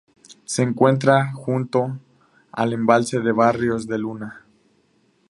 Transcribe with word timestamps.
Se 0.45 0.63
encuentra 0.63 1.31
junto 1.31 1.99
al 2.53 2.73
embalse 2.73 3.19
de 3.19 3.31
Barrios 3.31 3.85
de 3.85 3.99
Luna. 3.99 4.47